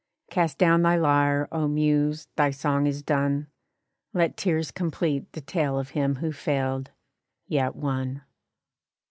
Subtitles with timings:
[0.31, 2.27] Cast down thy lyre, oh Muse!
[2.35, 3.45] thy song is done!
[4.15, 6.89] Let tears complete the tale of him who failed,
[7.45, 8.23] yet won.